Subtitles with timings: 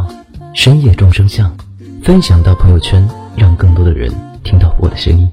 [0.63, 1.51] 深夜众生相”，
[2.05, 3.03] 分享到朋友圈，
[3.35, 5.27] 让更多的人听到我的声音。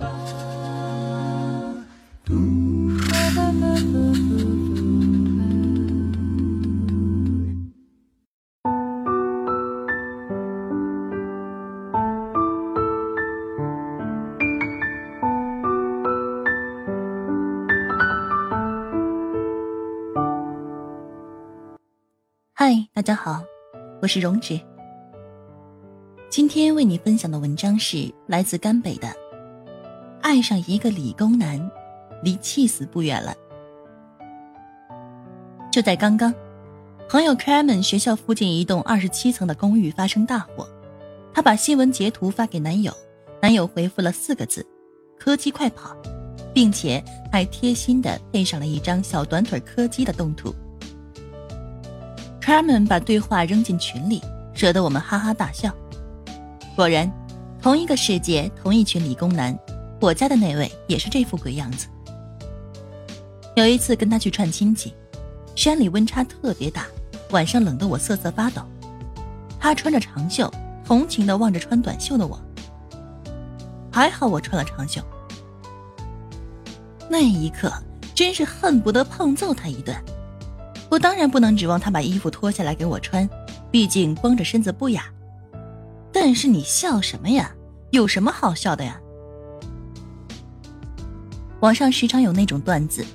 [22.54, 23.42] 嗨，大家好，
[24.00, 24.58] 我是荣止。
[26.30, 29.08] 今天为你分享的文章是来自甘北的
[30.20, 31.58] 《爱上一个理工男，
[32.22, 33.34] 离气死不远了》。
[35.72, 36.34] 就在刚刚，
[37.08, 40.68] 朋友 c a m e n 学校附近一栋二十七层的公寓发生大火，
[41.32, 42.92] 她把新闻截图发给男友，
[43.40, 44.64] 男友回复了四个字
[45.18, 45.96] ：“柯基快跑”，
[46.52, 50.54] 并且还贴心的配上了一张小短腿柯基的动图。
[52.42, 54.20] Carmen 把对话扔进群里，
[54.54, 55.74] 惹得我们哈哈大笑。
[56.78, 57.12] 果然，
[57.60, 59.58] 同一个世界，同一群理工男，
[60.00, 61.88] 我家的那位也是这副鬼样子。
[63.56, 64.94] 有一次跟他去串亲戚，
[65.56, 66.86] 山里温差特别大，
[67.30, 68.62] 晚上冷得我瑟瑟发抖。
[69.58, 70.48] 他穿着长袖，
[70.84, 72.40] 同情地望着穿短袖的我。
[73.90, 75.02] 还好我穿了长袖。
[77.10, 77.72] 那一刻，
[78.14, 79.96] 真是恨不得胖揍他一顿。
[80.88, 83.28] 我当然不能指望他把衣服脱下来给我穿，
[83.68, 85.06] 毕竟光着身子不雅。
[86.20, 87.54] 但是你笑什么呀？
[87.90, 89.00] 有什么好笑的呀？
[91.60, 93.06] 网上时常有那种段子：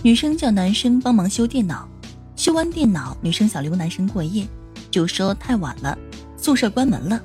[0.00, 1.88] 女生叫男生帮忙修电脑，
[2.36, 4.46] 修完电脑，女生想留男生过夜，
[4.92, 5.98] 就说太晚了，
[6.36, 7.20] 宿舍关门了。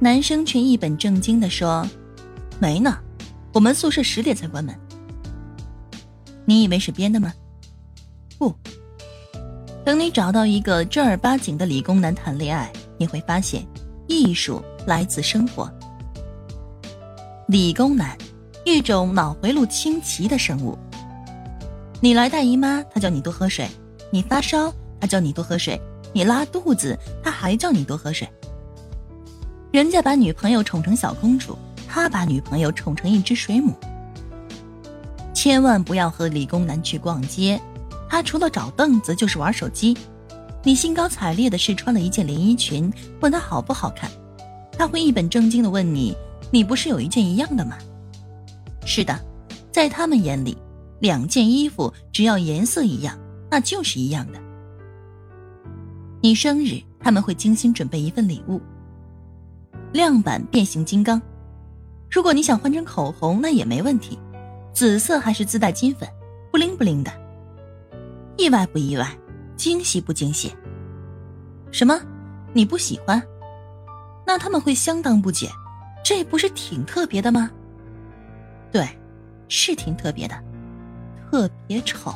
[0.00, 1.86] 男生却一本正经地说
[2.58, 2.96] ：“没呢，
[3.52, 4.74] 我们宿舍十点才关门。”
[6.46, 7.30] 你以为是编的吗？
[8.38, 8.54] 不，
[9.84, 13.66] 等你找到一个正儿八经的理工男谈恋爱，你会发现，
[14.08, 15.70] 艺术来自生活。
[17.46, 18.16] 理工男，
[18.64, 20.76] 一种脑回路清奇的生物。
[22.00, 23.66] 你来大姨妈，他叫你多喝水；
[24.10, 25.78] 你发烧，他叫你多喝水；
[26.12, 28.28] 你拉肚子，他还叫你多喝水。
[29.70, 33.74] 人家把女朋友宠成小公主，他把女朋友宠成一只水母。
[35.34, 37.60] 千万不要和理工男去逛街。
[38.10, 39.96] 他除了找凳子就是玩手机，
[40.64, 44.10] 你兴高采烈的试穿了一件连衣裙，问他好不好看，
[44.72, 46.14] 他会一本正经的问你，
[46.50, 47.78] 你不是有一件一样的吗？
[48.84, 49.18] 是的，
[49.70, 50.56] 在他们眼里，
[51.00, 53.18] 两件衣服只要颜色一样，
[53.50, 54.38] 那就是一样的。
[56.20, 58.60] 你生日他们会精心准备一份礼物，
[59.92, 61.22] 亮版变形金刚，
[62.10, 64.18] 如果你想换成口红那也没问题，
[64.72, 66.08] 紫色还是自带金粉，
[66.50, 67.12] 不灵不灵的。
[68.36, 69.16] 意外不意外，
[69.58, 70.54] 惊喜不惊喜？
[71.72, 72.00] 什么？
[72.54, 73.20] 你不喜欢？
[74.24, 75.50] 那他们会相当不解，
[76.04, 77.50] 这不是挺特别的吗？
[78.70, 78.88] 对，
[79.48, 80.34] 是挺特别的，
[81.28, 82.14] 特别丑。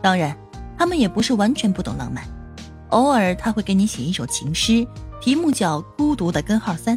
[0.00, 0.36] 当然，
[0.78, 2.24] 他们也不是完全不懂浪漫，
[2.90, 4.86] 偶尔他会给你写一首情诗，
[5.20, 6.96] 题目叫《孤独的根号三》。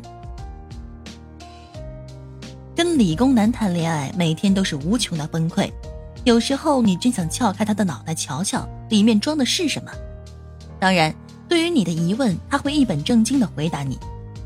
[2.75, 5.71] 跟理工男谈恋爱，每天都是无穷的崩溃。
[6.27, 9.89] 有时候你真想撬开他的脑袋瞧瞧，里面装的是什么。
[10.77, 11.15] 当然，
[11.47, 13.97] 对于你的疑问，他会一本正经的回答你：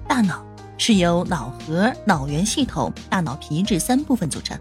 [0.07, 0.45] 大脑
[0.77, 4.55] 是由脑核、脑源系统、大脑皮质三部分组成。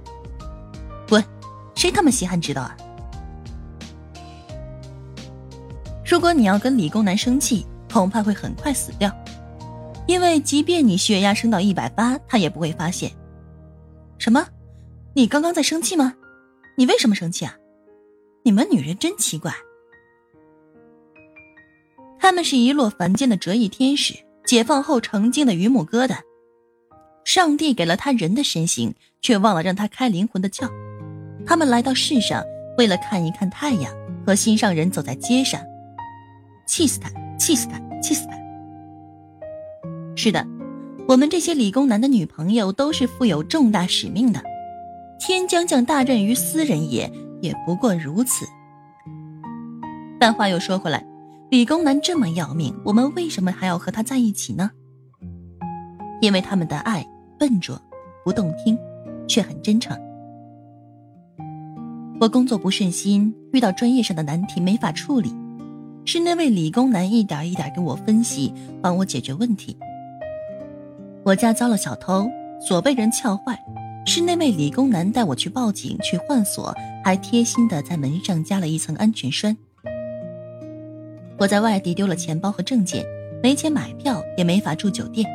[1.11, 1.23] 滚，
[1.75, 2.75] 谁他妈稀罕知道啊？
[6.03, 9.15] 如果你要跟理工男生气，恐怕会很快死掉，
[10.07, 13.13] 因为即便你血压升到一百八，他也不会发现。
[14.17, 14.43] 什么？
[15.13, 16.15] 你刚刚在生气吗？
[16.81, 17.59] 你为什么生气啊？
[18.43, 19.53] 你们女人真奇怪。
[22.19, 24.15] 他们是一落凡间的折翼天使，
[24.47, 26.21] 解放后成精的榆木疙瘩。
[27.23, 30.71] 上帝给了他人的身形，却忘了让他开灵魂的窍。
[31.45, 32.43] 他们来到世上，
[32.79, 33.95] 为了看一看太阳，
[34.25, 35.61] 和心上人走在街上。
[36.67, 37.11] 气死他！
[37.39, 37.79] 气死他！
[38.01, 38.33] 气死他！
[40.17, 40.47] 是的，
[41.07, 44.43] 我们这些理工男的女朋友都是负有重大使命的。
[45.21, 47.13] 天将降大任于斯人也，
[47.43, 48.47] 也不过如此。
[50.19, 51.05] 但话又说回来，
[51.51, 54.71] 理工男这么要命，我们为什么还要和他在一起呢？
[56.23, 57.07] 因为他们的爱
[57.39, 57.79] 笨拙、
[58.25, 58.79] 不动听，
[59.29, 59.95] 却很真诚。
[62.19, 65.35] 我工作不顺心，遇到专业上的难题没法处理，
[66.07, 69.77] 是那位理工男一点一点给我分析，帮我解决问题。
[71.25, 72.27] 我家遭了小偷，
[72.59, 73.59] 锁被人撬坏，
[74.13, 76.75] 是那位理工男带我去报警去换锁，
[77.05, 79.57] 还贴心的在门上加了一层安全栓。
[81.39, 83.07] 我在外地丢了钱包和证件，
[83.41, 85.31] 没钱买票，也没法住酒店。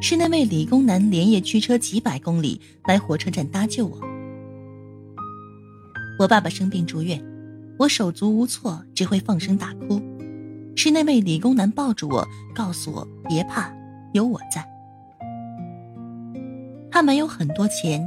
[0.00, 3.98] 是那位理工男连夜驱车几百公里来火车站搭救我。
[6.16, 7.20] 我爸爸生病住院，
[7.76, 10.00] 我手足无措，只会放声大哭。
[10.76, 13.68] 是那位理工男抱住我，告诉我别怕，
[14.12, 14.64] 有我在。
[17.00, 18.06] 他没有很多钱，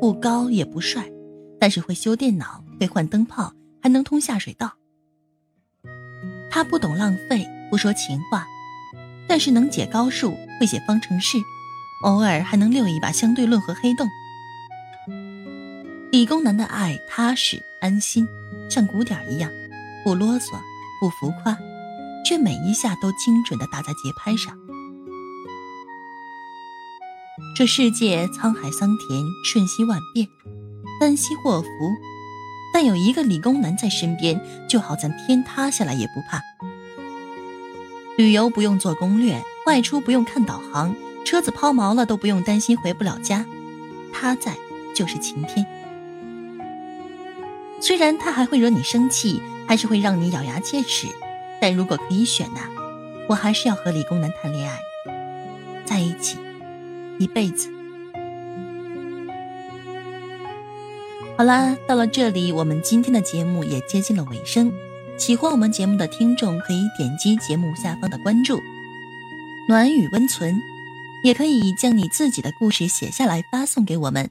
[0.00, 1.08] 不高也不帅，
[1.60, 4.72] 但是会修电脑，会换灯泡，还能通下水道。
[6.50, 8.44] 他不懂浪费，不说情话，
[9.28, 11.38] 但是能解高数，会写方程式，
[12.02, 14.08] 偶尔还能溜一把相对论和黑洞。
[16.10, 18.26] 理工男的爱踏实安心，
[18.68, 19.48] 像鼓点一样，
[20.02, 20.58] 不啰嗦，
[21.00, 21.56] 不浮夸，
[22.26, 24.58] 却每一下都精准的打在节拍上。
[27.54, 30.26] 这世界沧海桑田，瞬息万变，
[30.98, 31.68] 旦夕祸福。
[32.72, 36.40] 但有一个理工男在身边，就好像天塌下来也不怕。
[38.16, 40.96] 旅游不用做攻略，外出不用看导航，
[41.26, 43.44] 车子抛锚了都不用担心回不了家，
[44.14, 44.56] 他在
[44.94, 45.66] 就是晴天。
[47.82, 51.06] 虽然他还会惹你生气，还是会让你咬牙切齿，
[51.60, 52.60] 但如果可以选呢，
[53.28, 54.78] 我还是要和理工男谈恋爱，
[55.84, 56.38] 在一起
[57.22, 57.70] 一辈子。
[61.38, 64.72] 好啦，到了这里，我们今天的节目也接近了尾声。
[65.16, 68.60] 喜欢我们节目的听众可以点击节目下方的关注
[69.68, 70.60] “暖与温存”，
[71.24, 74.30] 也可以将你自己的故事写下来发送给我们，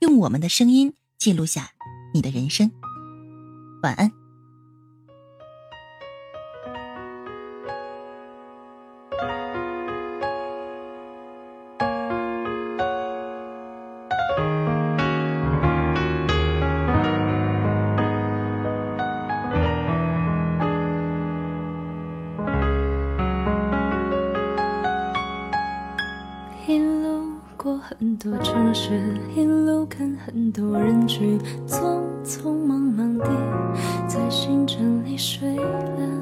[0.00, 1.70] 用我们的声音记录下
[2.14, 2.70] 你的人生。
[3.82, 4.19] 晚安。
[27.98, 28.90] 很多城市，
[29.34, 33.26] 一路看很多人群，匆匆忙忙地
[34.06, 36.19] 在星辰里睡了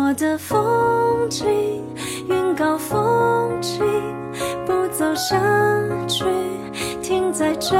[0.00, 1.44] 我的风景，
[2.28, 3.84] 云高风轻，
[4.64, 5.36] 不走下
[6.06, 6.24] 去，
[7.02, 7.76] 停在这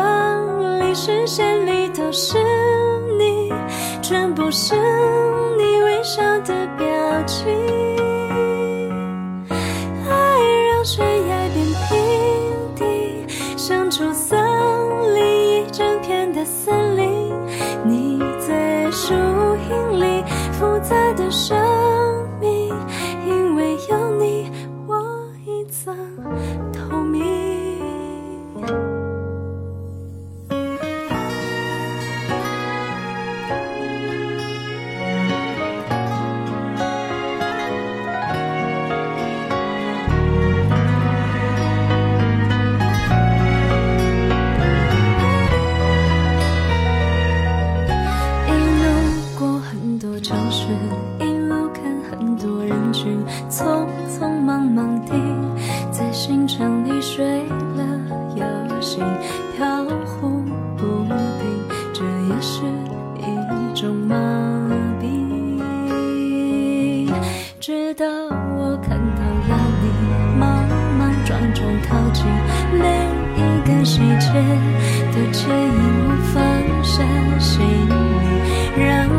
[0.80, 2.36] 里，视线里都是
[3.16, 3.52] 你，
[4.02, 4.74] 全部是
[5.56, 6.86] 你微笑的表
[7.24, 7.46] 情。
[9.48, 14.12] 爱让悬崖变平地，像出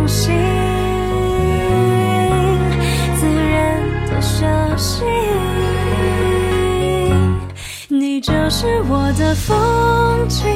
[0.10, 0.34] 心
[3.16, 5.04] 自然的休息。
[7.88, 10.48] 你就是我的风景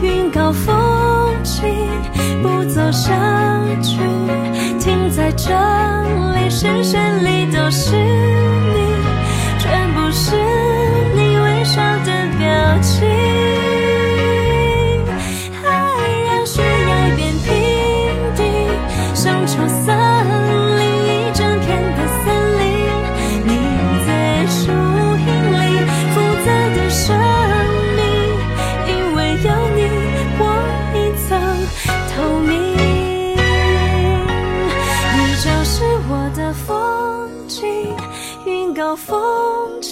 [0.00, 1.68] 云高风清
[2.42, 3.12] 不走下
[3.82, 3.98] 去
[4.78, 5.52] 停在这
[6.34, 9.25] 里视线里都是你。